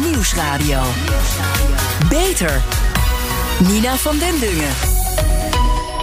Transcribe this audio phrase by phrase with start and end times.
[0.00, 0.80] Nieuwsradio.
[2.08, 2.62] Beter.
[3.58, 4.93] Nina van den Dungen.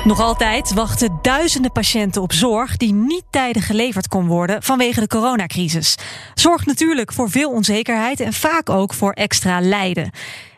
[0.04, 5.08] Nog altijd wachten duizenden patiënten op zorg die niet tijdig geleverd kon worden vanwege de
[5.08, 5.98] coronacrisis.
[6.34, 10.12] Zorgt natuurlijk voor veel onzekerheid en vaak ook voor extra lijden.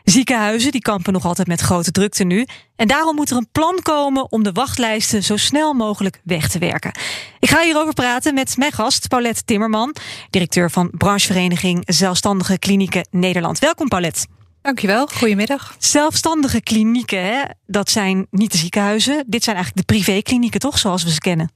[0.04, 2.46] Ziekenhuizen die kampen nog altijd met grote drukte nu.
[2.76, 6.58] En daarom moet er een plan komen om de wachtlijsten zo snel mogelijk weg te
[6.58, 6.92] werken.
[7.38, 9.94] Ik ga hierover praten met mijn gast Paulette Timmerman,
[10.30, 13.58] directeur van branchevereniging Zelfstandige Klinieken Nederland.
[13.58, 14.26] Welkom Paulette.
[14.64, 15.76] Dankjewel, goedemiddag.
[15.78, 17.42] Zelfstandige klinieken, hè?
[17.66, 19.24] dat zijn niet de ziekenhuizen.
[19.26, 21.50] Dit zijn eigenlijk de privéklinieken, toch, zoals we ze kennen?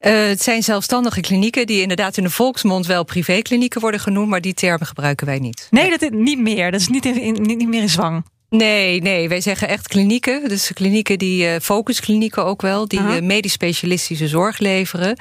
[0.00, 4.40] Uh, het zijn zelfstandige klinieken die inderdaad in de volksmond wel privéklinieken worden genoemd, maar
[4.40, 5.66] die termen gebruiken wij niet.
[5.70, 6.70] Nee, dat is niet meer.
[6.70, 8.24] Dat is niet, in, niet meer in zwang.
[8.50, 10.48] Nee, nee, wij zeggen echt klinieken.
[10.48, 15.16] Dus klinieken die uh, focusklinieken ook wel, die uh, medisch specialistische zorg leveren.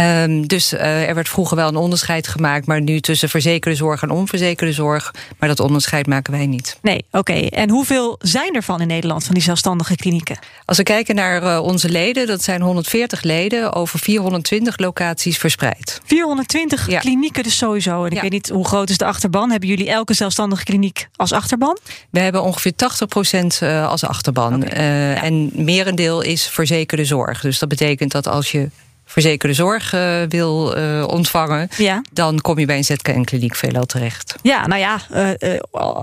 [0.00, 4.02] Um, dus uh, er werd vroeger wel een onderscheid gemaakt, maar nu tussen verzekerde zorg
[4.02, 5.14] en onverzekerde zorg.
[5.38, 6.78] Maar dat onderscheid maken wij niet.
[6.82, 7.18] Nee, oké.
[7.18, 7.46] Okay.
[7.46, 10.38] En hoeveel zijn er van in Nederland, van die zelfstandige klinieken?
[10.64, 16.00] Als we kijken naar onze leden, dat zijn 140 leden over 420 locaties verspreid.
[16.04, 16.98] 420 ja.
[16.98, 18.04] klinieken dus sowieso.
[18.04, 18.22] En ik ja.
[18.22, 19.50] weet niet hoe groot is de achterban.
[19.50, 21.78] Hebben jullie elke zelfstandige kliniek als achterban?
[22.10, 24.54] We hebben ongeveer 80% als achterban.
[24.54, 24.78] Okay.
[24.78, 25.22] Uh, ja.
[25.22, 27.40] En merendeel is verzekerde zorg.
[27.40, 28.68] Dus dat betekent dat als je
[29.08, 32.02] verzekerde zorg uh, wil uh, ontvangen, ja.
[32.12, 34.34] dan kom je bij een ZKN-kliniek veelal terecht.
[34.42, 35.30] Ja, nou ja, uh,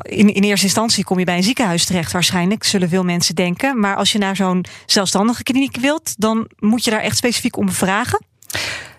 [0.02, 3.80] in, in eerste instantie kom je bij een ziekenhuis terecht waarschijnlijk, zullen veel mensen denken.
[3.80, 7.72] Maar als je naar zo'n zelfstandige kliniek wilt, dan moet je daar echt specifiek om
[7.72, 8.22] vragen?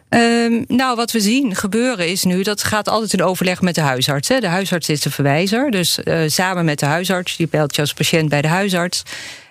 [0.08, 3.80] Um, nou, wat we zien gebeuren is nu, dat gaat altijd in overleg met de
[3.80, 4.28] huisarts.
[4.28, 4.40] Hè.
[4.40, 7.92] De huisarts is de verwijzer, dus uh, samen met de huisarts, die belt je als
[7.92, 9.02] patiënt bij de huisarts.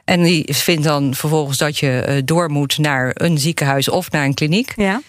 [0.05, 4.25] En die vindt dan vervolgens dat je uh, door moet naar een ziekenhuis of naar
[4.25, 4.73] een kliniek.
[4.75, 5.01] Ja.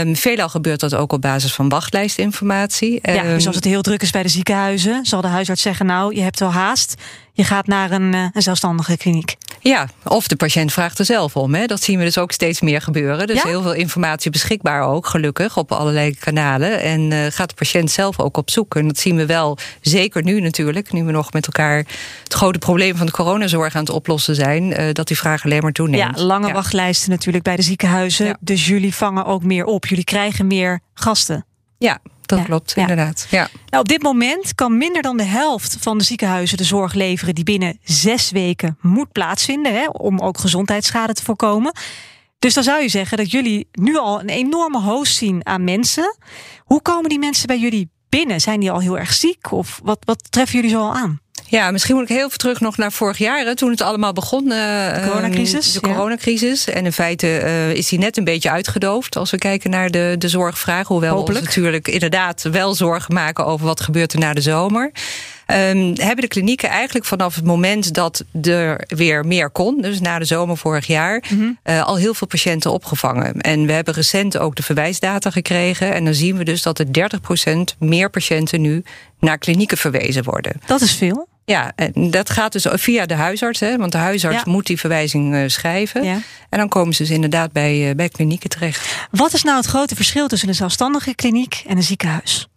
[0.00, 2.98] Um, veelal gebeurt dat ook op basis van wachtlijstinformatie.
[3.02, 6.14] Ja, dus als het heel druk is bij de ziekenhuizen, zal de huisarts zeggen: Nou,
[6.14, 6.94] je hebt wel haast.
[7.40, 9.36] Je gaat naar een, uh, een zelfstandige kliniek.
[9.60, 11.54] Ja, of de patiënt vraagt er zelf om.
[11.54, 11.66] Hè.
[11.66, 13.26] Dat zien we dus ook steeds meer gebeuren.
[13.26, 13.48] Dus Ja?
[13.48, 16.80] heel veel informatie beschikbaar ook, gelukkig, op allerlei kanalen.
[16.80, 18.76] En uh, gaat de patiënt zelf ook op zoek.
[18.76, 21.76] En dat zien we wel, zeker nu natuurlijk, nu we nog met elkaar
[22.24, 25.62] het grote probleem van de coronazorg aan het oplossen zijn, uh, dat die vraag alleen
[25.62, 26.18] maar toeneemt.
[26.18, 28.26] Ja, lange wachtlijsten natuurlijk bij de ziekenhuizen.
[28.26, 28.36] Ja.
[28.40, 29.86] Dus jullie vangen ook meer op.
[29.86, 31.44] Jullie krijgen meer gasten.
[31.84, 32.80] Ja, dat Ja, klopt, ja.
[32.80, 33.26] inderdaad.
[33.30, 33.48] Ja.
[33.66, 37.34] Nou, op dit moment kan minder dan de helft van de ziekenhuizen de zorg leveren
[37.34, 41.72] die binnen zes weken moet plaatsvinden, hè, om ook gezondheidsschade te voorkomen.
[42.38, 46.16] Dus dan zou je zeggen dat jullie nu al een enorme host zien aan mensen.
[46.58, 48.40] Hoe komen die mensen bij jullie binnen?
[48.40, 49.52] Zijn die al heel erg ziek?
[49.52, 51.20] Of wat, wat treffen jullie zo al aan?
[51.50, 54.12] Ja, misschien moet ik heel even terug nog naar vorig jaar, hè, toen het allemaal
[54.12, 54.42] begon.
[54.44, 54.48] uh,
[54.94, 55.92] De coronacrisis, De ja.
[55.94, 56.66] coronacrisis.
[56.68, 60.14] En in feite uh, is die net een beetje uitgedoofd als we kijken naar de,
[60.18, 60.86] de zorgvraag.
[60.88, 61.38] Hoewel Hopelijk.
[61.38, 64.90] we ons natuurlijk inderdaad wel zorgen maken over wat gebeurt er na de zomer.
[65.46, 70.18] Um, hebben de klinieken eigenlijk vanaf het moment dat er weer meer kon, dus na
[70.18, 71.50] de zomer vorig jaar, Mhm.
[71.64, 73.40] uh, al heel veel patiënten opgevangen.
[73.40, 75.92] En we hebben recent ook de verwijsdata gekregen.
[75.94, 78.82] En dan zien we dus dat er 30% meer patiënten nu
[79.20, 80.52] naar klinieken verwezen worden.
[80.66, 81.28] Dat is veel.
[81.44, 84.50] Ja, en dat gaat dus via de huisarts, hè, want de huisarts Ja.
[84.52, 86.04] moet die verwijzing uh, schrijven.
[86.04, 86.18] Ja.
[86.48, 89.08] En dan komen ze dus inderdaad bij, uh, bij klinieken terecht.
[89.10, 92.48] Wat is nou het grote verschil tussen een zelfstandige kliniek en een ziekenhuis?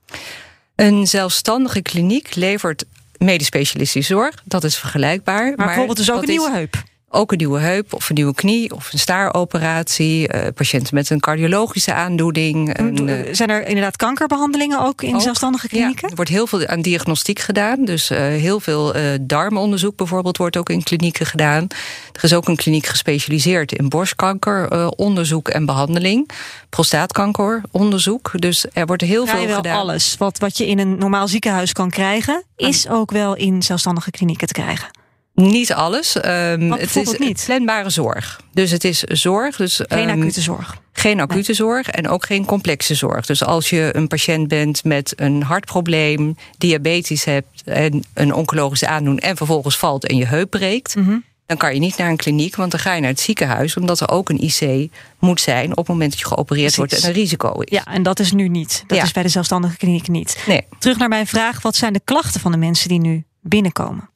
[0.76, 2.86] Een zelfstandige kliniek levert
[3.18, 4.36] medisch specialistische zorg.
[4.46, 5.54] Dat is vergelijkbaar.
[5.56, 6.84] Maar, bijvoorbeeld dus ook een nieuwe heup.
[7.16, 10.34] Ook een nieuwe heup of een nieuwe knie of een staaroperatie.
[10.34, 12.78] Uh, patiënten met een cardiologische aandoening.
[12.80, 16.02] Een, uh, Zijn er inderdaad kankerbehandelingen ook in ook, zelfstandige klinieken?
[16.02, 17.86] Ja, er wordt heel veel aan diagnostiek gedaan.
[17.86, 21.68] Dus uh, heel veel darmonderzoek bijvoorbeeld wordt ook in klinieken gedaan.
[22.12, 26.30] Er is ook een kliniek gespecialiseerd in borstkankeronderzoek en behandeling.
[26.70, 28.32] Prostaatkankeronderzoek.
[28.36, 29.78] Dus er wordt heel veel Vrijwel gedaan.
[29.78, 34.12] alles wat, wat je in een normaal ziekenhuis kan krijgen, is ook wel in zelfstandige
[34.12, 35.02] klinieken te krijgen.
[35.34, 36.16] Niet alles.
[36.16, 37.44] Um, het is niet?
[37.46, 38.42] planbare zorg.
[38.54, 39.56] Dus het is zorg.
[39.56, 40.78] Dus, Geen um, acute zorg.
[40.94, 43.26] Geen acute zorg en ook geen complexe zorg.
[43.26, 49.26] Dus als je een patiënt bent met een hartprobleem, diabetes hebt en een oncologische aandoening
[49.26, 51.18] en vervolgens valt en je heup breekt, Mhm.
[51.46, 54.00] dan kan je niet naar een kliniek, want dan ga je naar het ziekenhuis, omdat
[54.00, 57.14] er ook een IC moet zijn op het moment dat je geopereerd wordt en een
[57.14, 57.78] risico is.
[57.78, 58.84] Ja, en dat is nu niet.
[58.88, 59.04] Dat Ja.
[59.04, 60.44] is bij de zelfstandige kliniek niet.
[60.48, 60.62] Nee.
[60.80, 64.10] Terug naar mijn vraag: wat zijn de klachten van de mensen die nu binnenkomen?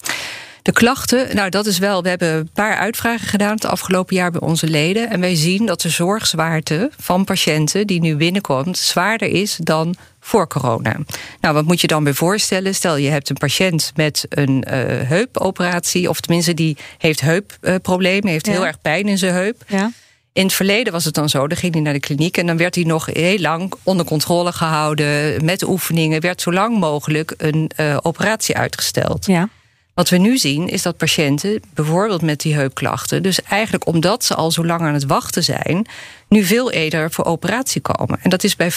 [0.68, 4.32] De klachten, nou dat is wel, we hebben een paar uitvragen gedaan het afgelopen jaar
[4.32, 5.10] bij onze leden.
[5.10, 10.48] En wij zien dat de zorgzwaarte van patiënten die nu binnenkomt zwaarder is dan voor
[10.48, 10.96] corona.
[11.42, 12.76] Nou, wat moet je dan bij voorstellen?
[12.76, 14.74] Stel je hebt een patiënt met een uh,
[15.08, 18.52] heupoperatie, of tenminste die heeft heupproblemen, heeft Ja.
[18.52, 19.64] heel erg pijn in zijn heup.
[19.68, 19.92] Ja.
[20.34, 22.58] In het verleden was het dan zo, dan ging hij naar de kliniek en dan
[22.58, 27.72] werd hij nog heel lang onder controle gehouden met oefeningen, werd zo lang mogelijk een
[27.80, 29.26] uh, operatie uitgesteld.
[29.26, 29.50] Ja.
[29.98, 34.36] Wat we nu zien is dat patiënten, bijvoorbeeld met die heupklachten, dus eigenlijk omdat ze
[34.36, 35.88] al zo lang aan het wachten zijn,
[36.30, 38.20] nu veel eerder voor operatie komen.
[38.22, 38.76] En dat is bij 25%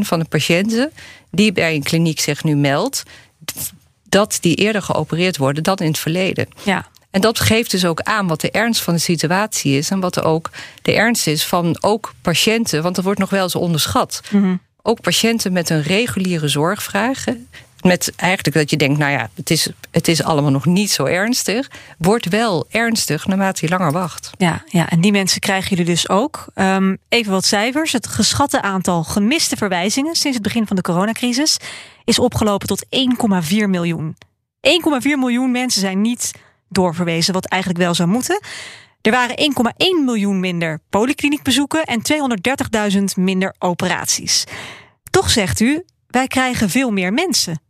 [0.00, 0.92] van de patiënten
[1.30, 3.02] die bij een kliniek zich nu meldt,
[4.08, 6.48] dat die eerder geopereerd worden dan in het verleden.
[6.62, 6.86] Ja.
[7.10, 10.16] En dat geeft dus ook aan wat de ernst van de situatie is en wat
[10.16, 10.50] er ook
[10.82, 14.20] de ernst is van ook patiënten, want er wordt nog wel eens onderschat.
[14.30, 17.24] Mm Ook patiënten met een reguliere zorgvraag,
[17.82, 21.04] met eigenlijk dat je denkt, nou ja, het is, het is allemaal nog niet zo
[21.04, 21.70] ernstig.
[21.98, 24.30] Wordt wel ernstig naarmate je langer wacht.
[24.38, 26.46] Ja, ja en die mensen krijgen jullie dus ook.
[26.54, 27.92] Um, even wat cijfers.
[27.92, 31.56] Het geschatte aantal gemiste verwijzingen sinds het begin van de coronacrisis
[32.04, 34.16] is opgelopen tot 1,4 miljoen.
[35.00, 36.32] 1,4 miljoen mensen zijn niet
[36.68, 38.40] doorverwezen, wat eigenlijk wel zou moeten.
[39.00, 42.02] Er waren 1,1 miljoen minder polykliniekbezoeken en
[42.92, 44.44] 230.000 minder operaties.
[45.10, 47.60] Toch zegt u, wij krijgen veel meer mensen.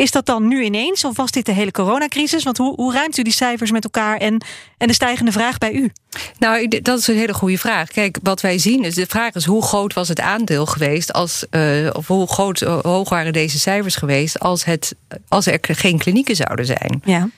[0.00, 2.42] Is dat dan nu ineens of was dit de hele coronacrisis?
[2.42, 4.44] Want hoe, hoe ruimt u die cijfers met elkaar en,
[4.78, 5.90] en de stijgende vraag bij u?
[6.38, 7.88] Nou, dat is een hele goede vraag.
[7.88, 11.46] Kijk, wat wij zien is, de vraag is hoe groot was het aandeel geweest als,
[11.50, 14.94] uh, of hoe groot, uh, hoog waren deze cijfers geweest als, het,
[15.28, 17.02] als er geen klinieken zouden zijn.
[17.04, 17.28] Ja.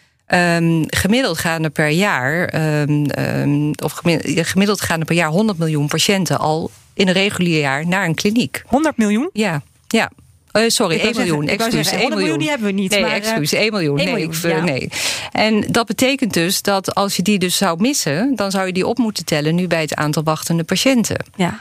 [0.56, 5.58] Um, gemiddeld gaan er per jaar, um, um, of gemiddeld gaan er per jaar 100
[5.58, 8.62] miljoen patiënten al in een regulier jaar naar een kliniek.
[8.66, 9.30] 100 miljoen?
[9.32, 10.10] Ja, ja.
[10.52, 11.48] Uh, sorry, 1 miljoen.
[11.48, 12.18] Excuus, 1 miljoen.
[12.18, 12.38] miljoen.
[12.38, 12.90] die hebben we niet.
[12.90, 13.98] Nee, maar, excuus, 1 miljoen.
[13.98, 14.64] 1 nee, miljoen, ik, ja.
[14.64, 14.88] nee.
[15.32, 18.86] En dat betekent dus dat als je die dus zou missen, dan zou je die
[18.86, 21.24] op moeten tellen nu bij het aantal wachtende patiënten.
[21.36, 21.60] Ja.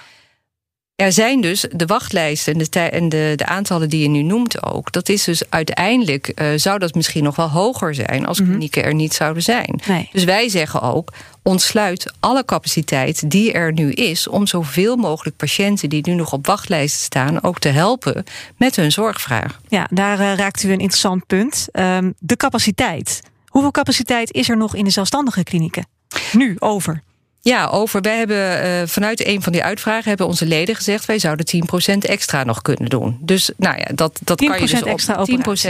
[1.01, 4.63] Er zijn dus de wachtlijsten en de, en de, de aantallen die je nu noemt
[4.63, 4.92] ook.
[4.92, 8.94] Dat is dus uiteindelijk uh, zou dat misschien nog wel hoger zijn als klinieken er
[8.94, 9.80] niet zouden zijn.
[9.88, 10.09] Nee.
[10.12, 11.12] Dus wij zeggen ook:
[11.42, 16.45] ontsluit alle capaciteit die er nu is om zoveel mogelijk patiënten die nu nog op
[16.45, 18.24] wachtlijsten staan ook te helpen
[18.57, 19.59] met hun zorgvraag.
[19.68, 21.68] Ja, daar uh, raakt u een interessant punt.
[21.74, 23.21] Um, de capaciteit.
[23.48, 25.88] Hoeveel capaciteit is er nog in de zelfstandige klinieken?
[26.31, 27.01] Nu over.
[27.44, 28.02] Ja, over.
[28.02, 31.46] Wij hebben uh, vanuit een van die uitvragen hebben onze leden gezegd: wij zouden
[31.94, 33.18] 10% extra nog kunnen doen.
[33.22, 35.26] Dus nou ja, dat, dat kan je dus op extra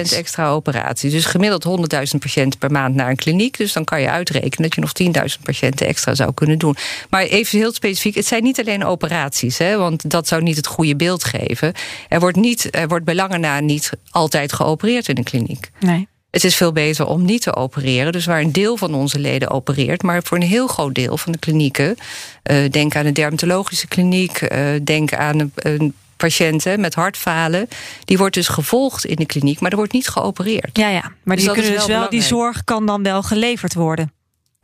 [0.10, 1.12] 10% extra operaties.
[1.12, 3.58] Dus gemiddeld 100.000 patiënten per maand naar een kliniek.
[3.58, 6.76] Dus dan kan je uitrekenen dat je nog 10.000 patiënten extra zou kunnen doen.
[7.10, 10.68] Maar even heel specifiek: het zijn niet alleen operaties, hè, want dat zou niet het
[10.68, 11.74] goede beeld geven.
[12.08, 15.72] Er wordt, niet, er wordt bij lange na niet altijd geopereerd in een kliniek.
[15.80, 16.08] Nee.
[16.32, 18.12] Het is veel beter om niet te opereren.
[18.12, 20.04] Dus waar een deel van onze leden opereert.
[20.04, 21.98] Maar voor een heel groot deel van de klinieken.
[22.52, 24.42] Uh, denk aan de dermatologische kliniek.
[24.42, 27.68] Uh, denk aan een, een patiënten met hartfalen.
[28.06, 29.60] Die wordt dus gevolgd in de kliniek.
[29.60, 30.78] Maar er wordt niet geopereerd.
[30.78, 31.12] Ja, ja.
[31.24, 34.12] Maar die, dus kunnen wel dus wel, die zorg kan dan wel geleverd worden.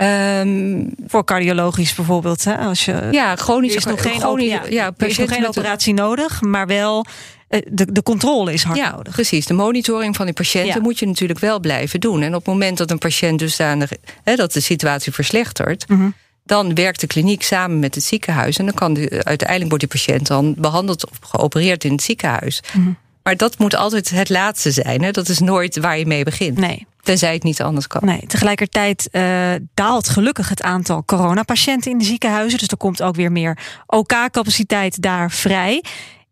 [0.01, 2.43] Um, voor cardiologisch bijvoorbeeld.
[2.43, 2.57] Hè?
[2.57, 5.93] Als je, ja, chronisch is nog geen, chronisch, ja, ja, er is nog geen operatie
[5.93, 7.05] nodig, maar wel
[7.47, 9.13] de, de controle is hard ja, nodig.
[9.13, 10.81] Precies, de monitoring van die patiënten ja.
[10.81, 12.21] moet je natuurlijk wel blijven doen.
[12.21, 13.91] En op het moment dat een patiënt dusdanig,
[14.23, 16.13] hè, dat de situatie verslechtert, mm -hmm.
[16.43, 18.57] dan werkt de kliniek samen met het ziekenhuis.
[18.57, 22.61] En dan kan de, uiteindelijk wordt die patiënt dan behandeld of geopereerd in het ziekenhuis.
[22.73, 22.97] Mm -hmm.
[23.27, 25.03] Maar dat moet altijd het laatste zijn.
[25.03, 25.11] Hè?
[25.11, 26.57] Dat is nooit waar je mee begint.
[26.57, 26.85] Nee.
[27.01, 28.05] Tenzij het niet anders kan.
[28.05, 32.59] Nee, tegelijkertijd uh, daalt gelukkig het aantal coronapatiënten in de ziekenhuizen.
[32.59, 35.83] Dus er komt ook weer meer OK-capaciteit daar vrij.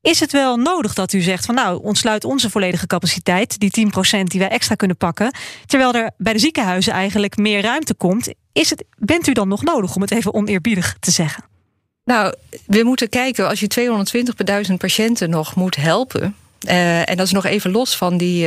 [0.01, 3.87] Is het wel nodig dat u zegt van nou, ontsluit onze volledige capaciteit, die
[4.19, 5.33] 10% die wij extra kunnen pakken,
[5.65, 8.33] terwijl er bij de ziekenhuizen eigenlijk meer ruimte komt?
[8.53, 11.43] Is het, bent u dan nog nodig om het even oneerbiedig te zeggen?
[12.03, 12.33] Nou,
[12.65, 16.35] we moeten kijken, als je 220 per duizend patiënten nog moet helpen.
[16.67, 18.45] Uh, en dat is nog even los van die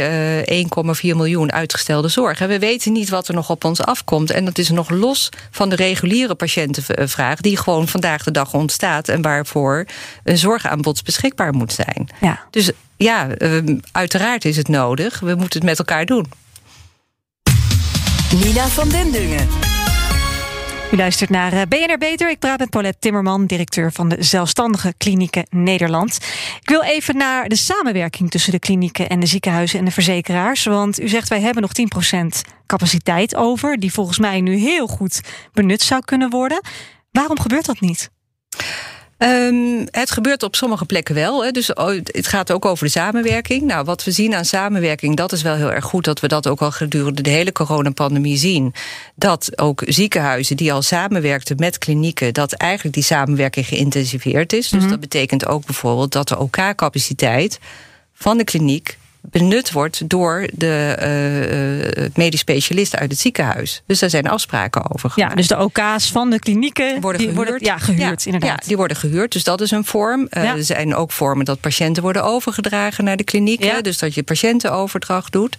[0.49, 0.73] uh, 1,4
[1.03, 2.39] miljoen uitgestelde zorg.
[2.39, 4.31] We weten niet wat er nog op ons afkomt.
[4.31, 9.09] En dat is nog los van de reguliere patiëntenvraag, die gewoon vandaag de dag ontstaat
[9.09, 9.85] en waarvoor
[10.25, 12.09] een zorgaanbod beschikbaar moet zijn.
[12.21, 12.41] Ja.
[12.51, 15.21] Dus ja, uh, uiteraard is het nodig.
[15.21, 16.27] We moeten het met elkaar doen.
[18.35, 19.68] Nina van den Dungen.
[20.92, 22.30] U luistert naar eh, BNR Beter.
[22.30, 26.18] Ik praat met Paulette Timmerman, directeur van de Zelfstandige Klinieken Nederland.
[26.61, 30.64] Ik wil even naar de samenwerking tussen de klinieken en de ziekenhuizen en de verzekeraars.
[30.64, 31.71] Want u zegt wij hebben nog
[32.42, 35.21] 10% capaciteit over, die volgens mij nu heel goed
[35.52, 36.61] benut zou kunnen worden.
[37.11, 38.11] Waarom gebeurt dat niet?
[39.19, 41.45] Um, het gebeurt op sommige plekken wel.
[41.45, 41.51] Hè.
[41.51, 41.67] Dus
[42.05, 43.63] het gaat ook over de samenwerking.
[43.63, 46.47] Nou, wat we zien aan samenwerking, dat is wel heel erg goed dat we dat
[46.47, 48.75] ook al gedurende de hele coronapandemie zien.
[49.15, 54.69] Dat ook ziekenhuizen die al samenwerkten met klinieken, dat eigenlijk die samenwerking geïntensiveerd is.
[54.69, 54.91] Dus Mhm.
[54.91, 57.59] dat betekent ook bijvoorbeeld dat de OK-capaciteit
[58.15, 60.97] van de kliniek benut wordt door de
[61.85, 63.83] uh, medisch specialisten uit het ziekenhuis.
[63.87, 65.12] Dus daar zijn afspraken over.
[65.15, 67.37] Ja, dus de OK's van de klinieken worden gehuurd.
[67.37, 68.61] Worden, ja, gehuurd, ja, inderdaad.
[68.62, 70.27] Ja, die worden gehuurd, dus dat is een vorm.
[70.31, 70.57] Ja.
[70.57, 73.83] er zijn ook vormen dat patiënten worden overgedragen naar de klinieken.
[73.83, 75.57] Dus dat je patiëntenoverdracht doet.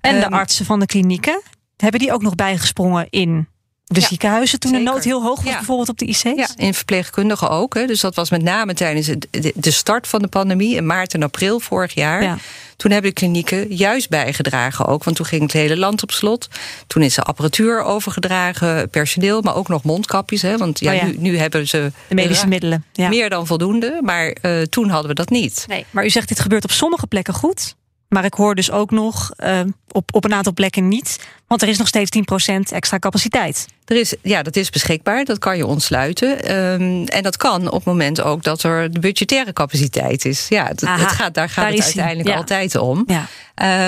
[0.00, 1.42] En de um, artsen van de klinieken,
[1.76, 3.48] hebben die ook nog bijgesprongen in
[3.88, 6.22] de ziekenhuizen toen de nood heel hoog was, bijvoorbeeld op de IC's?
[6.22, 7.74] Ja, in verpleegkundigen ook.
[7.74, 7.86] Hè.
[7.86, 9.10] Dus dat was met name tijdens
[9.54, 12.22] de start van de pandemie in maart en april vorig jaar.
[12.22, 12.38] Ja.
[12.78, 16.48] Toen hebben de klinieken juist bijgedragen ook, want toen ging het hele land op slot.
[16.86, 20.42] Toen is er apparatuur overgedragen, personeel, maar ook nog mondkapjes.
[20.42, 21.04] Hè, want ja, oh ja.
[21.04, 23.08] Nu, nu, hebben ze de medische middelen ja.
[23.08, 25.64] meer dan voldoende, maar uh, toen hadden we dat niet.
[25.68, 27.76] Nee, maar u zegt dit gebeurt op sommige plekken goed.
[28.08, 31.18] Maar ik hoor dus ook nog uh, op, op een aantal plekken niet.
[31.48, 32.10] Want er is nog steeds
[32.50, 33.66] 10% extra capaciteit.
[33.84, 35.24] Er is, ja, dat is beschikbaar.
[35.24, 36.56] Dat kan je ontsluiten.
[36.56, 40.46] Um, en dat kan op het moment ook dat er de budgettaire capaciteit is.
[40.48, 42.36] Ja, het, het gaat, daar gaat daar het uiteindelijk ja.
[42.36, 43.04] altijd om.
[43.06, 43.26] Ja.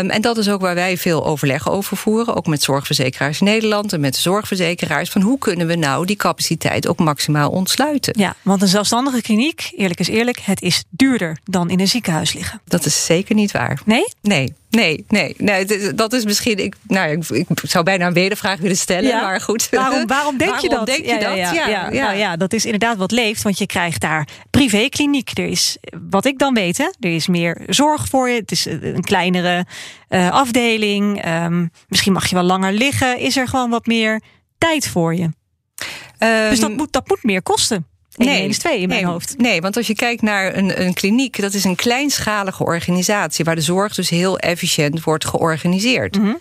[0.00, 2.37] Um, en dat is ook waar wij veel overleg over voeren.
[2.37, 5.11] Ook met zorgverzekeraars Nederland en met de zorgverzekeraars.
[5.11, 8.14] Van hoe kunnen we nou die capaciteit ook maximaal ontsluiten?
[8.19, 12.33] Ja, want een zelfstandige kliniek, eerlijk is eerlijk, het is duurder dan in een ziekenhuis
[12.33, 12.61] liggen.
[12.64, 13.81] Dat is zeker niet waar.
[13.85, 14.05] Nee?
[14.23, 14.55] Nee.
[14.71, 16.59] Nee, nee, nee, dat is misschien.
[16.59, 19.23] Ik, nou, ik, ik zou bijna een wedervraag willen stellen, ja.
[19.23, 19.69] maar goed.
[19.71, 20.87] Waarom, waarom denk waarom je dat?
[20.87, 21.37] Denk je ja, dat?
[21.37, 25.38] Ja, ja, ja, Nou ja, dat is inderdaad wat leeft, want je krijgt daar privékliniek.
[25.38, 25.76] Er is,
[26.11, 28.40] wat ik dan weet, hè, er is meer zorg voor je.
[28.40, 29.66] Het is een kleinere
[30.09, 31.26] uh, afdeling.
[31.26, 33.19] Um, misschien mag je wel langer liggen.
[33.19, 34.21] Is er gewoon wat meer
[34.59, 35.23] tijd voor je?
[35.23, 37.87] Um, dus dat moet, dat moet meer kosten.
[38.16, 39.38] Nee, is twee in mijn nee, hoofd.
[39.38, 43.54] Nee, want als je kijkt naar een, een kliniek, dat is een kleinschalige organisatie waar
[43.54, 46.19] de zorg dus heel efficiënt wordt georganiseerd.
[46.19, 46.38] Mm -hmm.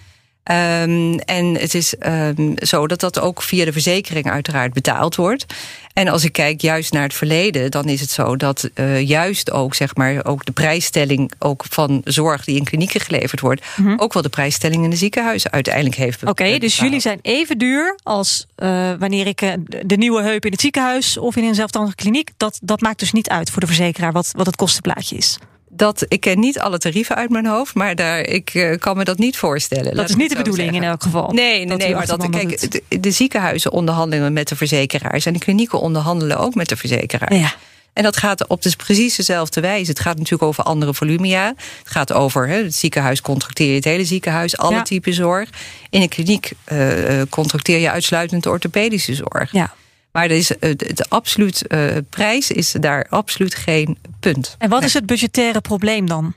[0.51, 5.46] Um, en het is um, zo dat dat ook via de verzekering uiteraard betaald wordt.
[5.94, 9.51] En als ik kijk juist naar het verleden, dan is het zo dat uh, juist
[9.51, 13.86] ook, zeg maar, ook de prijsstelling ook van zorg die in klinieken geleverd wordt, mm
[13.86, 14.00] -hmm.
[14.00, 16.22] ook wel de prijsstelling in de ziekenhuizen uiteindelijk heeft.
[16.22, 19.53] Oké, okay, dus jullie zijn even duur als uh, wanneer ik uh,
[19.86, 22.29] de nieuwe heup in het ziekenhuis of in een zelfstandige kliniek.
[22.38, 25.38] Dat, dat maakt dus niet uit voor de verzekeraar wat, wat het kostenplaatje is
[25.70, 29.04] dat, ik ken niet alle tarieven uit mijn hoofd, maar daar, ik uh, kan me
[29.04, 29.96] dat niet voorstellen.
[29.96, 30.84] Dat is niet de bedoeling zeggen.
[30.84, 31.32] in elk geval.
[31.32, 35.40] Nee, nee, nee maar dat, kijk, de, de, ziekenhuizen onderhandelen met de verzekeraars en de
[35.40, 37.34] klinieken onderhandelen ook met de verzekeraar.
[37.34, 37.54] Ja.
[37.94, 39.90] En dat gaat op dus precies dezelfde wijze.
[39.90, 41.48] Het gaat natuurlijk over andere volumia.
[41.48, 44.82] Het gaat over het ziekenhuis contracteer je het hele ziekenhuis, alle ja.
[44.82, 45.50] typen zorg.
[45.90, 49.52] In een kliniek uh, contracteer je uitsluitend de orthopedische zorg.
[49.52, 49.74] Ja.
[50.20, 54.56] Maar de, de absoluut uh, prijs is daar absoluut geen punt.
[54.58, 56.34] En wat is het budgettaire probleem dan?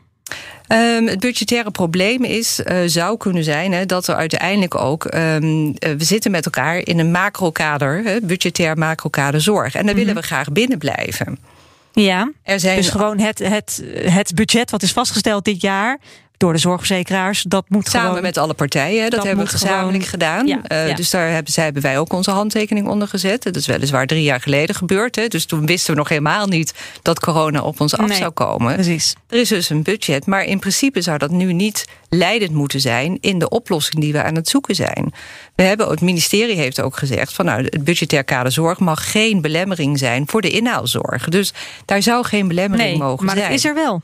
[0.68, 5.14] Um, het budgettaire probleem is, uh, zou kunnen zijn hè, dat er uiteindelijk ook.
[5.14, 9.66] Um, uh, we zitten met elkaar in een macrokader, hè, budgetair macrokader zorg.
[9.66, 9.98] En daar mm -hmm.
[9.98, 11.38] willen we graag binnen blijven.
[11.92, 15.98] Ja, er zijn dus gewoon het, het, het budget wat is vastgesteld dit jaar
[16.36, 17.42] door de zorgverzekeraars.
[17.42, 19.02] Dat moet Samen gewoon, met alle partijen.
[19.02, 20.46] Dat, dat hebben we gezamenlijk gewoon, gedaan.
[20.46, 20.94] Ja, uh, ja.
[20.94, 23.42] Dus daar hebben, zij, hebben wij ook onze handtekening onder gezet.
[23.42, 25.16] Dat is weliswaar drie jaar geleden gebeurd.
[25.16, 25.26] Hè.
[25.26, 28.74] Dus toen wisten we nog helemaal niet dat corona op ons af nee, zou komen.
[28.74, 29.14] Precies.
[29.28, 30.26] Er is dus een budget.
[30.26, 34.22] Maar in principe zou dat nu niet leidend moeten zijn in de oplossing die we
[34.22, 35.12] aan het zoeken zijn.
[35.54, 39.40] We hebben, het ministerie heeft ook gezegd van nou, het budgetair kader zorg mag geen
[39.40, 41.28] belemmering zijn voor de inhaalzorg.
[41.28, 41.52] Dus
[41.84, 43.46] daar zou geen belemmering nee, mogen maar zijn.
[43.46, 44.02] Maar is er wel.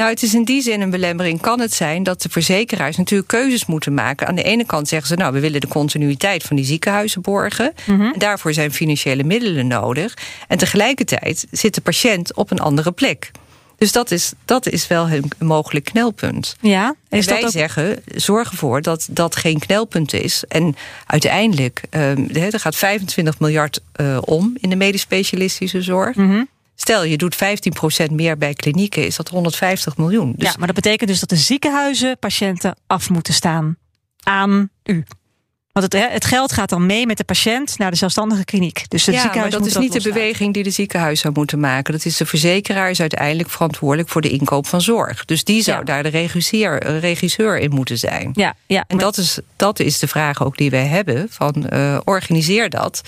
[0.00, 1.40] Nou, het is in die zin een belemmering.
[1.40, 4.26] Kan het zijn dat de verzekeraars natuurlijk keuzes moeten maken.
[4.26, 7.72] Aan de ene kant zeggen ze, nou, we willen de continuïteit van die ziekenhuizen borgen.
[7.74, 7.92] Mhm.
[7.92, 8.12] Mm -hmm.
[8.12, 10.16] En daarvoor zijn financiële middelen nodig.
[10.48, 13.30] En tegelijkertijd zit de patiënt op een andere plek.
[13.76, 16.56] Dus dat is, dat is wel een mogelijk knelpunt.
[16.60, 17.50] Ja, is en wij dat ook...
[17.50, 20.44] zeggen, zorg ervoor dat dat geen knelpunt is.
[20.48, 20.76] En
[21.06, 26.16] uiteindelijk, uh, er gaat 25 miljard uh, om in de medisch specialistische zorg.
[26.16, 26.48] Mm -hmm.
[26.80, 27.36] Stel, je doet
[28.08, 30.34] 15% meer bij klinieken, is dat 150 miljoen.
[30.36, 30.48] Dus...
[30.48, 33.76] Ja, maar dat betekent dus dat de ziekenhuizen patiënten af moeten staan
[34.22, 35.04] aan u.
[35.72, 38.84] Want het, het, geld gaat dan mee met de patiënt naar de zelfstandige kliniek.
[38.88, 41.60] Dus het ja, ziekenhuis maar dat is niet de beweging die de ziekenhuis zou moeten
[41.60, 41.92] maken.
[41.92, 45.24] Dat is de verzekeraar is uiteindelijk verantwoordelijk voor de inkoop van zorg.
[45.24, 45.84] Dus die zou ja.
[45.84, 48.30] daar de regisseur, regisseur in moeten zijn.
[48.32, 49.04] Ja, ja, en maar...
[49.04, 53.00] dat, is, dat is de vraag ook die wij hebben: van uh, organiseer dat.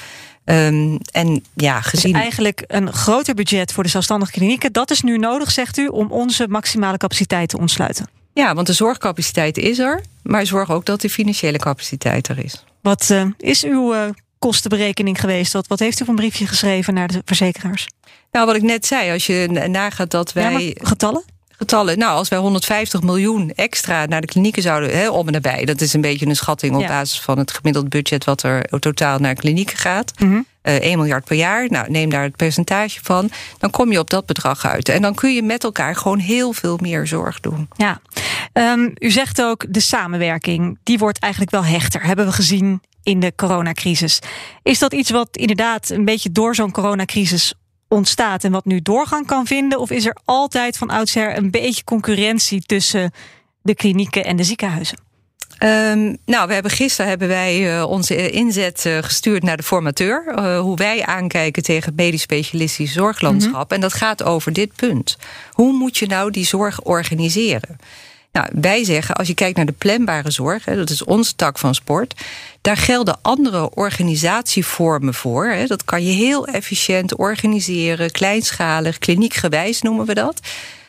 [0.44, 2.12] Um, en ja, gezien.
[2.12, 4.72] Dus eigenlijk een groter budget voor de zelfstandige klinieken.
[4.72, 8.08] Dat is nu nodig, zegt u, om onze maximale capaciteit te ontsluiten.
[8.32, 10.02] Ja, want de zorgcapaciteit is er.
[10.22, 12.64] Maar zorg ook dat de financiële capaciteit er is.
[12.80, 14.04] Wat uh, is uw uh,
[14.38, 15.52] kostenberekening geweest?
[15.52, 17.87] Wat, wat heeft u van een briefje geschreven naar de verzekeraars?
[18.32, 20.64] Nou, wat ik net zei, als je nagaat dat wij.
[20.64, 21.25] Ja, getallen?
[21.62, 21.99] Getallen.
[21.99, 25.64] Nou, als wij 150 miljoen extra naar de klinieken zouden, hè, om en nabij.
[25.64, 26.88] Dat is een beetje een schatting op ja.
[26.88, 30.12] basis van het gemiddeld budget wat er totaal naar klinieken gaat.
[30.19, 30.47] Mm -hmm.
[30.62, 31.71] uh, 1 miljard per jaar.
[31.71, 33.31] Nou, neem daar het percentage van.
[33.59, 34.88] Dan kom je op dat bedrag uit.
[34.88, 37.69] En dan kun je met elkaar gewoon heel veel meer zorg doen.
[37.76, 38.00] Ja,
[38.52, 42.02] um, u zegt ook de samenwerking, die wordt eigenlijk wel hechter.
[42.02, 44.19] Hebben we gezien in de coronacrisis.
[44.62, 47.54] Is dat iets wat inderdaad een beetje door zo'n coronacrisis
[47.92, 49.78] ontstaat en wat nu doorgang kan vinden?
[49.78, 53.12] Of is er altijd van oudsher een beetje concurrentie tussen
[53.62, 54.99] de klinieken en de ziekenhuizen?
[55.62, 60.25] Um, nou, we hebben gisteren hebben wij uh, onze inzet uh, gestuurd naar de formateur.
[60.28, 63.52] Uh, hoe wij aankijken tegen het medisch specialistisch zorglandschap.
[63.52, 63.75] Mm -hmm.
[63.75, 65.16] En dat gaat over dit punt.
[65.50, 67.78] Hoe moet je nou die zorg organiseren?
[68.32, 71.58] Nou, wij zeggen, als je kijkt naar de planbare zorg, hè, dat is onze tak
[71.58, 72.14] van sport,
[72.60, 75.46] daar gelden andere organisatievormen voor.
[75.46, 75.66] Hè.
[75.66, 80.40] Dat kan je heel efficiënt organiseren, kleinschalig, kliniekgewijs noemen we dat.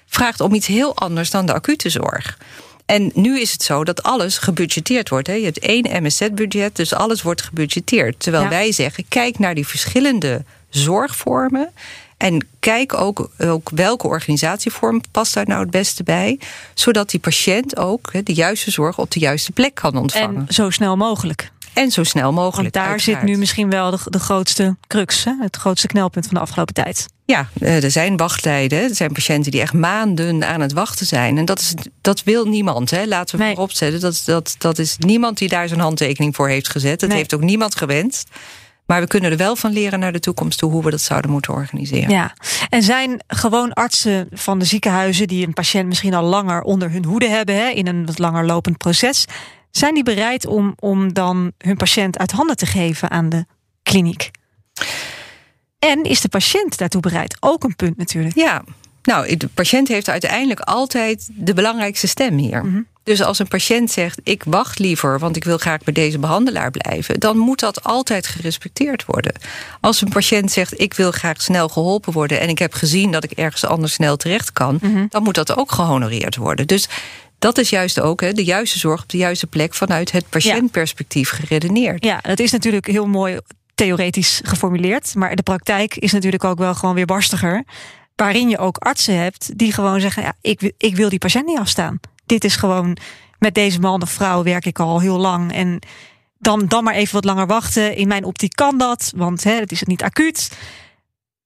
[0.06, 2.38] Vraagt om iets heel anders dan de acute zorg.
[2.86, 5.28] En nu is het zo dat alles gebudgeteerd wordt.
[5.28, 5.34] Hè.
[5.34, 8.20] Je hebt één MSZ-budget, dus alles wordt gebudgeteerd.
[8.20, 8.50] Terwijl ja.
[8.50, 11.70] wij zeggen, kijk naar die verschillende zorgvormen.
[12.18, 16.40] En kijk ook, ook welke organisatievorm past daar nou het beste bij.
[16.74, 20.46] Zodat die patiënt ook de juiste zorg op de juiste plek kan ontvangen.
[20.48, 21.52] En zo snel mogelijk.
[21.74, 22.56] En zo snel mogelijk.
[22.56, 23.22] Want daar uiteraard.
[23.26, 25.32] zit nu misschien wel de, de grootste crux, hè?
[25.40, 27.08] het grootste knelpunt van de afgelopen tijd.
[27.26, 28.80] Ja, er zijn wachttijden.
[28.80, 31.38] Er zijn patiënten die echt maanden aan het wachten zijn.
[31.38, 32.90] En dat, is, dat wil niemand.
[32.90, 33.06] Hè.
[33.06, 33.54] Laten we nee.
[33.54, 34.00] voorop zetten.
[34.00, 37.00] Dat, dat, dat is niemand die daar zijn handtekening voor heeft gezet.
[37.00, 37.18] Dat nee.
[37.18, 38.30] heeft ook niemand gewenst.
[38.86, 41.32] Maar we kunnen er wel van leren naar de toekomst toe hoe we dat zouden
[41.32, 42.10] moeten organiseren.
[42.10, 42.36] Ja,
[42.70, 47.06] en zijn gewoon artsen van de ziekenhuizen die een patiënt misschien al langer onder hun
[47.06, 49.26] hoede hebben, hè, in een wat langer lopend proces,
[49.72, 53.46] zijn die bereid om, om dan hun patiënt uit handen te geven aan de
[53.84, 54.32] kliniek?
[55.80, 57.38] En is de patiënt daartoe bereid?
[57.40, 58.36] Ook een punt natuurlijk.
[58.36, 58.64] Ja,
[59.04, 62.64] nou, de patiënt heeft uiteindelijk altijd de belangrijkste stem hier.
[62.64, 62.88] Mm -hmm.
[63.04, 66.72] Dus als een patiënt zegt: Ik wacht liever, want ik wil graag bij deze behandelaar
[66.72, 69.34] blijven, dan moet dat altijd gerespecteerd worden.
[69.80, 73.24] Als een patiënt zegt: Ik wil graag snel geholpen worden en ik heb gezien dat
[73.24, 75.06] ik ergens anders snel terecht kan, mm -hmm.
[75.10, 76.68] dan moet dat ook gehonoreerd worden.
[76.68, 76.88] Dus
[77.40, 81.30] dat is juist ook hè, de juiste zorg op de juiste plek vanuit het patiëntperspectief
[81.30, 82.04] geredeneerd.
[82.04, 83.40] Ja, dat is natuurlijk heel mooi
[83.76, 87.64] theoretisch geformuleerd, maar de praktijk is natuurlijk ook wel gewoon weer barstiger.
[88.16, 91.60] Waarin je ook artsen hebt die gewoon zeggen: ja, ik, ik wil die patiënt niet
[91.60, 92.98] afstaan dit is gewoon
[93.40, 95.54] met deze man of vrouw werk ik al heel lang.
[95.54, 95.80] En
[96.40, 97.96] dan, dan maar even wat langer wachten.
[97.96, 100.52] In mijn optiek kan dat, want hè, het is niet acuut.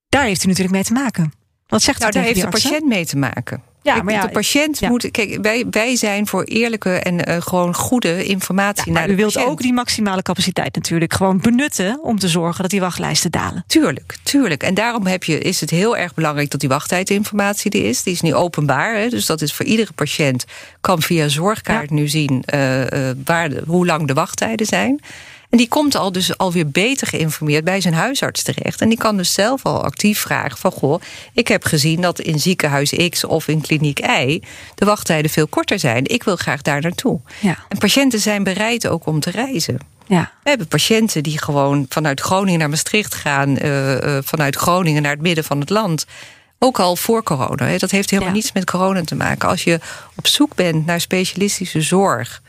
[0.09, 1.33] Daar heeft u natuurlijk mee te maken.
[1.67, 3.63] Wat zegt nou, u daar heeft de patiënt mee te maken.
[3.95, 4.89] Ja, maar ja, de patiënt ja.
[4.89, 5.11] moet.
[5.11, 9.33] Kijk, wij, wij zijn voor eerlijke en uh, gewoon goede informatie ja, naar U wilt
[9.33, 9.51] patiënt.
[9.51, 13.63] ook die maximale capaciteit natuurlijk gewoon benutten om te zorgen dat die wachtlijsten dalen.
[13.67, 14.63] Tuurlijk, tuurlijk.
[14.63, 18.03] En daarom heb je, is het heel erg belangrijk dat die wachttijdinformatie er is.
[18.03, 18.95] Die is nu openbaar.
[18.95, 20.45] Hè, dus dat is voor iedere patiënt
[20.81, 22.87] kan via zorgkaart nu zien uh, uh,
[23.25, 24.99] waar de, hoe lang de wachttijden zijn.
[25.49, 28.81] En die komt al dus alweer beter geïnformeerd bij zijn huisarts terecht.
[28.81, 30.71] En die kan dus zelf al actief vragen van...
[30.71, 31.01] goh,
[31.33, 34.41] ik heb gezien dat in ziekenhuis X of in kliniek Y...
[34.75, 36.05] de wachttijden veel korter zijn.
[36.05, 37.19] Ik wil graag daar naartoe.
[37.39, 37.57] Ja.
[37.69, 39.77] En patiënten zijn bereid ook om te reizen.
[40.07, 40.31] Ja.
[40.43, 43.57] We hebben patiënten die gewoon vanuit Groningen naar Maastricht gaan...
[43.61, 46.05] Uh, uh, vanuit Groningen naar het midden van het land...
[46.59, 47.77] Ook al voor corona.
[47.77, 48.37] Dat heeft helemaal ja.
[48.37, 49.49] niets met corona te maken.
[49.49, 49.79] Als je
[50.15, 52.41] op zoek bent naar specialistische zorg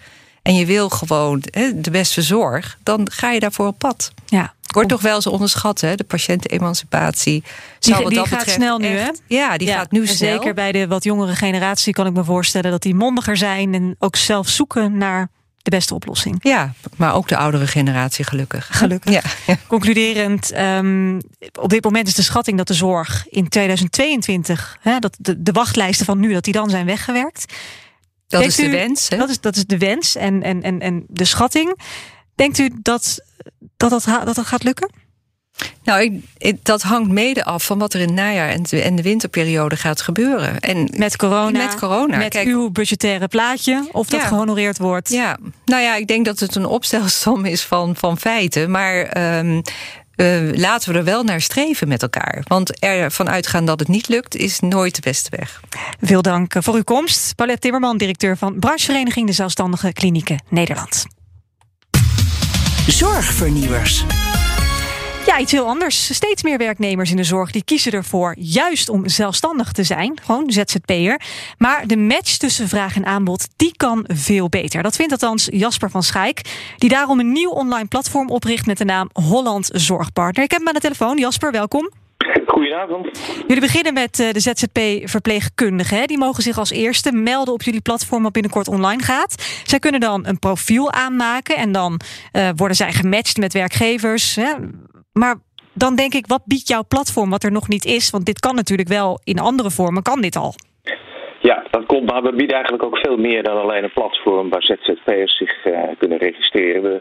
[0.48, 4.12] en je wil gewoon hè, de beste zorg, dan ga je daarvoor op pad.
[4.26, 4.54] Ja.
[4.66, 5.94] Wordt toch wel eens onderschat, hè?
[5.94, 7.42] De patiëntenemancipatie.
[7.78, 9.10] Die, die dat gaat snel nu, hè?
[9.26, 10.32] Ja, die ja, gaat nu snel.
[10.32, 13.96] Zeker bij de wat jongere generatie kan ik me voorstellen dat die mondiger zijn en
[13.98, 15.28] ook zelf zoeken naar
[15.62, 16.38] de beste oplossing.
[16.42, 18.68] Ja, maar ook de oudere generatie gelukkig.
[18.70, 19.12] Gelukkig.
[19.18, 19.22] Ja.
[19.46, 19.56] ja.
[19.66, 21.20] Concluderend, um,
[21.60, 25.52] op dit moment is de schatting dat de zorg in 2022, hè, dat de, de
[25.52, 27.52] wachtlijsten van nu, dat die dan zijn weggewerkt.
[28.28, 29.08] Dat Denkt is de u, wens.
[29.08, 29.16] Hè?
[29.16, 31.80] Dat is, dat is de wens en, en, en, en de schatting.
[32.34, 33.20] Denkt u dat
[33.76, 34.90] dat, dat, dat, dat gaat lukken?
[35.82, 38.82] Nou, ik, ik, dat hangt mede af van wat er in het najaar en de,
[38.82, 40.60] en de winterperiode gaat gebeuren.
[40.60, 42.16] En met corona, met, corona.
[42.16, 44.26] met Kijk, uw budgettaire plaatje, of dat Ja.
[44.26, 45.08] gehonoreerd wordt.
[45.08, 48.70] Ja, nou ja, ik denk dat het een opstelsom is van, van feiten.
[48.70, 49.60] Maar ehm
[50.18, 52.42] eh, laten we er wel naar streven met elkaar.
[52.46, 55.60] Want ervan uitgaan dat het niet lukt, is nooit de beste weg.
[56.00, 57.34] Veel dank voor uw komst.
[57.34, 61.06] Paulette Timmerman, directeur van branchevereniging De Zelfstandige Klinieken Nederland.
[62.86, 64.04] Zorgvernieuwers.
[65.28, 66.14] Ja, iets heel anders.
[66.14, 70.50] Steeds meer werknemers in de zorg die kiezen ervoor juist om zelfstandig te zijn, gewoon
[70.50, 71.20] ZZP'er.
[71.58, 74.82] Maar de match tussen vraag en aanbod, die kan veel beter.
[74.82, 76.40] Dat vindt althans Jasper van Schaik,
[76.78, 80.44] die daarom een nieuw online platform opricht met de naam Holland Zorgpartner.
[80.44, 81.18] Ik heb hem aan de telefoon.
[81.18, 81.90] Jasper, welkom.
[82.58, 83.08] Goedenavond.
[83.46, 86.06] Jullie beginnen met uh, de ZZP-verpleegkundigen.
[86.06, 89.62] Die mogen zich als eerste melden op jullie platform wat binnenkort online gaat.
[89.64, 92.00] Zij kunnen dan een profiel aanmaken en dan
[92.32, 94.36] uh, worden zij gematcht met werkgevers.
[94.36, 94.52] Hè.
[95.12, 95.36] Maar
[95.72, 98.10] dan denk ik, wat biedt jouw platform wat er nog niet is?
[98.10, 100.54] Want dit kan natuurlijk wel in andere vormen, kan dit al?
[101.40, 104.62] Ja, dat komt, maar we bieden eigenlijk ook veel meer dan alleen een platform waar
[104.62, 106.82] ZZP'ers zich uh, kunnen registreren.
[106.82, 107.00] We,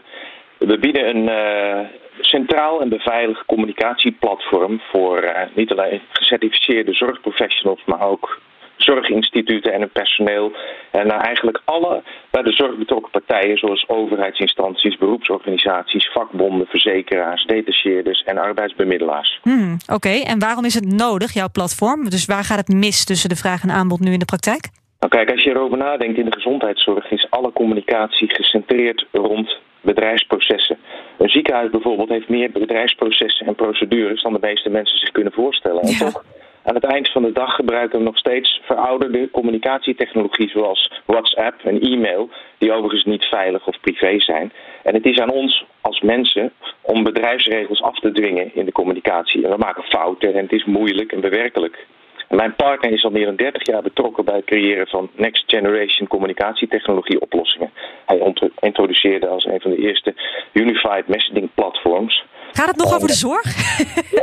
[0.58, 1.88] we bieden een uh,
[2.20, 8.40] centraal en beveiligd communicatieplatform voor uh, niet alleen gecertificeerde zorgprofessionals, maar ook
[8.76, 10.52] zorginstituten en hun personeel.
[10.90, 18.22] En nou, eigenlijk alle bij de zorg betrokken partijen, zoals overheidsinstanties, beroepsorganisaties, vakbonden, verzekeraars, detacheerders
[18.22, 19.40] en arbeidsbemiddelaars.
[19.42, 22.10] Hmm, Oké, en waarom is het nodig, jouw platform?
[22.10, 24.68] Dus waar gaat het mis tussen de vraag en aanbod nu in de praktijk?
[24.98, 30.78] Nou kijk, als je erover nadenkt in de gezondheidszorg is alle communicatie gecentreerd rond bedrijfsprocessen.
[31.18, 35.82] Een ziekenhuis bijvoorbeeld heeft meer bedrijfsprocessen en procedures dan de meeste mensen zich kunnen voorstellen.
[35.82, 36.24] En toch
[36.68, 41.80] aan het eind van de dag gebruiken we nog steeds verouderde communicatietechnologie zoals WhatsApp en
[41.80, 44.52] e-mail, die overigens niet veilig of privé zijn.
[44.82, 49.44] En het is aan ons als mensen om bedrijfsregels af te dwingen in de communicatie.
[49.44, 51.86] En we maken fouten en het is moeilijk en bewerkelijk.
[52.28, 56.08] Mijn partner is al meer dan 30 jaar betrokken bij het creëren van next generation
[56.08, 57.70] communicatietechnologie oplossingen.
[58.06, 60.14] Hij introduceerde als een van de eerste
[60.52, 62.24] unified messaging platforms.
[62.52, 63.44] Gaat het nog over de zorg?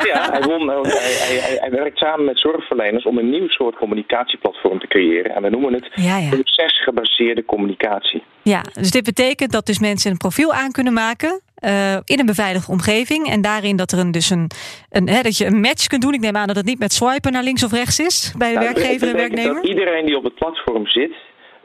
[0.06, 4.80] Ja, hij, won, hij, hij, hij, werkt samen met zorgverleners om een nieuw soort communicatieplatform
[4.80, 5.36] te creëren.
[5.36, 6.30] En we noemen het ja, ja.
[6.30, 8.24] procesgebaseerde communicatie.
[8.42, 11.42] Ja, dus dit betekent dat dus mensen een profiel aan kunnen maken.
[11.66, 13.30] Uh, in een beveiligde omgeving.
[13.30, 14.50] En daarin dat er een, dus een,
[14.90, 16.14] een hè, dat je een match kunt doen.
[16.14, 18.60] Ik neem aan dat het niet met swipen naar links of rechts is bij de
[18.60, 19.56] nou, werkgever en werknemer.
[19.56, 21.12] Dat iedereen die op het platform zit,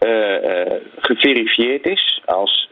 [0.01, 0.63] uh, uh,
[0.97, 2.69] geverifieerd is als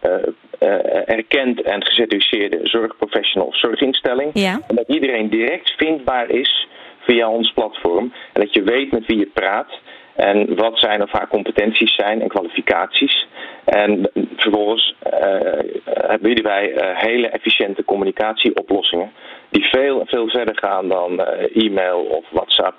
[1.07, 4.31] erkend en gecertificeerde zorgprofessional of zorginstelling.
[4.35, 4.61] Ja.
[4.69, 6.67] En dat iedereen direct vindbaar is
[7.01, 8.13] via ons platform.
[8.33, 9.81] En dat je weet met wie je praat.
[10.19, 13.27] En wat zijn of haar competenties zijn en kwalificaties.
[13.65, 19.13] En vervolgens uh, bieden wij uh, hele efficiënte communicatieoplossingen.
[19.51, 21.21] Die veel, veel verder gaan dan
[21.53, 22.75] e-mail of WhatsApp.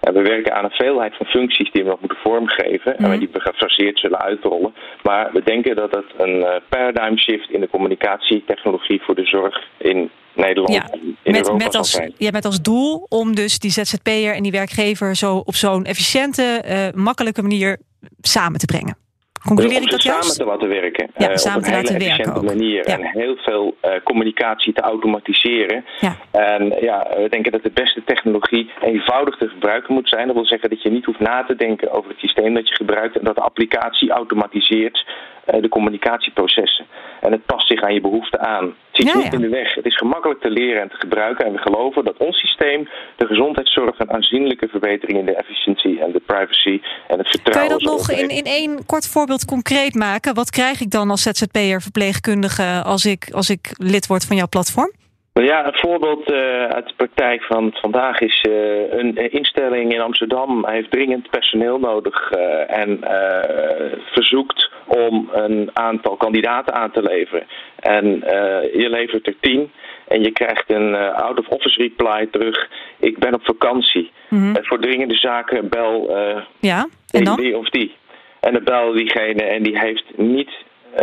[0.00, 2.94] En we werken aan een veelheid van functies die we nog moeten vormgeven.
[2.98, 3.12] Mm.
[3.12, 4.74] En die we gefaseerd zullen uitrollen.
[5.02, 10.10] Maar we denken dat het een paradigm shift in de communicatietechnologie voor de zorg in
[10.34, 12.12] Nederland ja, in met, Europa met als, zijn.
[12.16, 16.64] ja, met als doel om dus die ZZP'er en die werkgever zo op zo'n efficiënte,
[16.66, 17.78] uh, makkelijke manier
[18.20, 19.07] samen te brengen.
[19.46, 20.38] Concludeer ik dat samen juist?
[20.38, 21.10] te laten werken.
[21.16, 22.54] Ja, uh, samen op een te laten hele werken efficiënte ook.
[22.54, 22.88] manier.
[22.88, 22.98] Ja.
[22.98, 25.84] En heel veel uh, communicatie te automatiseren.
[26.00, 26.16] Ja.
[26.30, 30.26] En ja, we denken dat de beste technologie eenvoudig te gebruiken moet zijn.
[30.26, 32.74] Dat wil zeggen dat je niet hoeft na te denken over het systeem dat je
[32.74, 33.18] gebruikt.
[33.18, 35.06] En dat de applicatie automatiseert
[35.54, 36.86] uh, de communicatieprocessen.
[37.20, 38.64] En het past zich aan je behoeften aan.
[38.64, 39.74] Het zit Ja, niet in de weg.
[39.74, 41.44] Het is gemakkelijk te leren en te gebruiken.
[41.46, 46.12] En we geloven dat ons systeem de gezondheidszorg een aanzienlijke verbetering in de efficiëntie en
[46.12, 49.94] de privacy en het Kan vertrouwen je dat nog in, in één kort voorbeeld concreet
[49.94, 50.34] maken?
[50.34, 54.48] Wat krijg ik dan als ZZP'er verpleegkundige als ik, als ik lid word van jouw
[54.48, 54.92] platform?
[55.32, 60.66] Ja, een voorbeeld uh, uit de praktijk van vandaag is uh, een instelling in Amsterdam
[60.66, 62.30] heeft dringend personeel nodig
[62.66, 62.98] en
[64.12, 67.46] verzoekt om een aantal kandidaten aan te leveren.
[67.76, 68.04] En
[68.72, 69.70] je levert er tien
[70.08, 72.68] en je krijgt een out-of-office reply terug.
[72.98, 74.10] Ik ben op vakantie.
[74.28, 74.56] -hmm.
[74.62, 76.16] voor dringende zaken bel
[76.60, 77.36] ja, en dan?
[77.36, 77.96] die of die.
[78.48, 80.50] En dan bel diegene en die heeft niet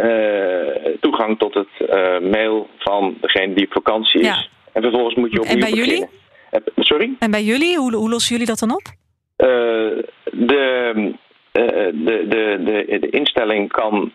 [0.04, 4.28] uh, toegang tot het uh, mail van degene die op vakantie is.
[4.28, 4.46] Ja.
[4.74, 6.10] En vervolgens moet je opnieuw En bij beginnen.
[6.52, 6.74] jullie?
[6.76, 7.16] Sorry?
[7.20, 8.82] En bij jullie, hoe, hoe lossen jullie dat dan op?
[9.36, 9.48] Eh,
[10.32, 11.14] de,
[11.52, 14.12] de, de, de, de instelling kan...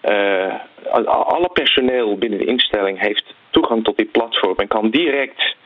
[1.05, 4.57] alle personeel binnen de instelling heeft toegang tot dit platform...
[4.57, 5.57] en kan direct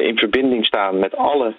[0.00, 1.54] in verbinding staan met alle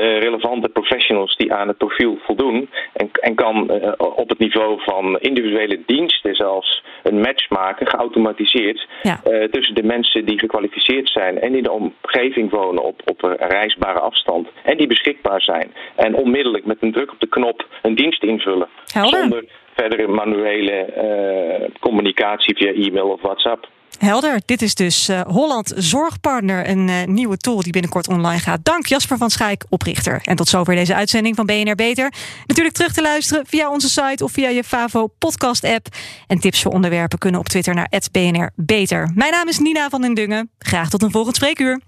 [0.00, 2.70] relevante professionals die aan het profiel voldoen.
[2.92, 8.88] En, en kan uh, op het niveau van individuele diensten zelfs een match maken, geautomatiseerd,
[9.02, 9.20] ja.
[9.26, 13.36] uh, tussen de mensen die gekwalificeerd zijn en in de omgeving wonen op, op een
[13.36, 14.48] reisbare afstand.
[14.64, 15.72] En die beschikbaar zijn.
[15.96, 18.68] En onmiddellijk met een druk op de knop een dienst invullen.
[18.92, 19.20] Helder.
[19.20, 23.68] Zonder verdere manuele communicatie via e-mail of WhatsApp.
[23.98, 28.60] Helder, dit is dus uh, Holland Zorgpartner, een uh, nieuwe tool die binnenkort online gaat.
[28.62, 30.20] Dank Jasper van Schaik, oprichter.
[30.24, 32.12] En tot zover deze uitzending van BNR Beter.
[32.46, 35.86] Natuurlijk terug te luisteren via onze site of via je Favo podcast app.
[36.26, 39.10] En tips voor onderwerpen kunnen op Twitter naar @BNR Beter.
[39.14, 40.50] Mijn naam is Nina van den Dungen.
[40.58, 41.80] Graag tot een volgend spreekuur.